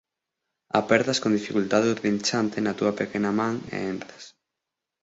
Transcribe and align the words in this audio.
Apertas 0.81 1.17
con 1.23 1.35
dificultade 1.37 1.87
o 1.93 1.97
trinchante 2.01 2.57
na 2.61 2.73
túa 2.79 2.93
pequena 2.99 3.31
man 3.39 3.53
e 3.75 3.77
entras. 3.93 4.23